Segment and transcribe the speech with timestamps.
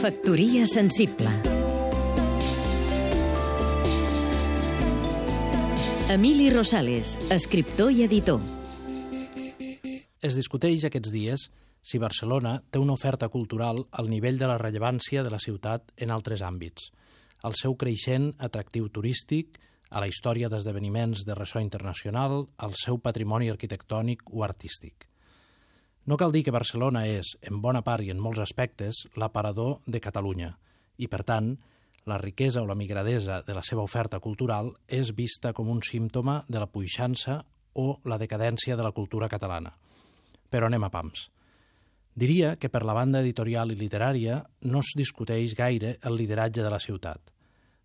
[0.00, 1.28] Factoria sensible.
[6.08, 8.40] Emili Rosales, escriptor i editor.
[10.24, 11.44] Es discuteix aquests dies
[11.84, 16.16] si Barcelona té una oferta cultural al nivell de la rellevància de la ciutat en
[16.16, 16.88] altres àmbits,
[17.44, 19.60] el seu creixent atractiu turístic,
[19.90, 25.09] a la història d'esdeveniments de ressò internacional, al seu patrimoni arquitectònic o artístic.
[26.06, 30.00] No cal dir que Barcelona és, en bona part i en molts aspectes, l'aparador de
[30.00, 30.54] Catalunya,
[30.96, 31.52] i, per tant,
[32.08, 36.40] la riquesa o la migradesa de la seva oferta cultural és vista com un símptoma
[36.48, 37.42] de la puixança
[37.74, 39.74] o la decadència de la cultura catalana.
[40.50, 41.28] Però anem a pams.
[42.16, 46.72] Diria que per la banda editorial i literària no es discuteix gaire el lideratge de
[46.72, 47.20] la ciutat.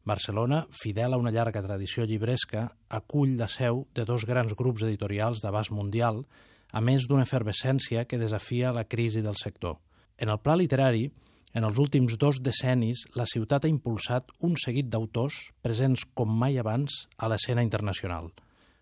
[0.05, 5.41] Barcelona, fidel a una llarga tradició llibresca, acull la seu de dos grans grups editorials
[5.41, 6.23] d'abast mundial
[6.71, 9.77] a més d'una efervescència que desafia la crisi del sector.
[10.17, 11.09] En el pla literari,
[11.55, 16.59] en els últims dos decennis, la ciutat ha impulsat un seguit d'autors presents com mai
[16.59, 18.33] abans a l'escena internacional.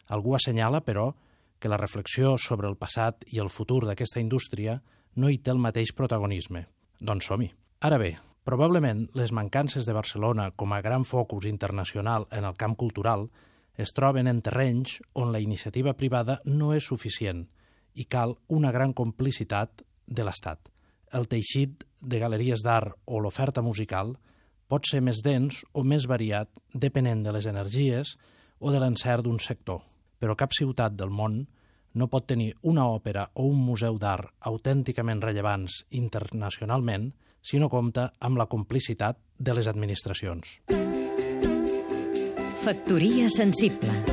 [0.09, 1.13] Algú assenyala, però,
[1.59, 4.79] que la reflexió sobre el passat i el futur d'aquesta indústria
[5.15, 6.65] no hi té el mateix protagonisme.
[6.99, 7.51] Doncs som-hi.
[7.85, 12.75] Ara bé, probablement les mancances de Barcelona com a gran focus internacional en el camp
[12.75, 13.29] cultural
[13.77, 17.45] es troben en terrenys on la iniciativa privada no és suficient–
[17.95, 20.69] i cal una gran complicitat de l'Estat.
[21.13, 24.15] El teixit de galeries d'art o l'oferta musical
[24.67, 28.15] pot ser més dens o més variat depenent de les energies
[28.59, 29.83] o de l'encert d'un sector,
[30.19, 31.43] però cap ciutat del món
[31.93, 37.11] no pot tenir una òpera o un museu d'art autènticament rellevants internacionalment
[37.43, 40.61] si no compta amb la complicitat de les administracions.
[42.63, 44.12] Factoria sensible